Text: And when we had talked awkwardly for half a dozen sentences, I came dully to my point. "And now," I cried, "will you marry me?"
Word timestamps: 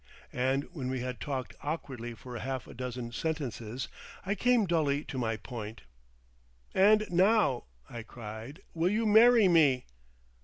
And 0.33 0.63
when 0.73 0.89
we 0.89 1.01
had 1.01 1.19
talked 1.21 1.53
awkwardly 1.61 2.15
for 2.15 2.35
half 2.39 2.65
a 2.65 2.73
dozen 2.73 3.11
sentences, 3.11 3.87
I 4.25 4.33
came 4.33 4.65
dully 4.65 5.03
to 5.03 5.19
my 5.19 5.37
point. 5.37 5.81
"And 6.73 7.05
now," 7.11 7.65
I 7.87 8.01
cried, 8.01 8.63
"will 8.73 8.89
you 8.89 9.05
marry 9.05 9.47
me?" 9.47 9.85